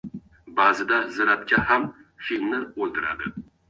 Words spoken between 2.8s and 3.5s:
o‘ldiradi.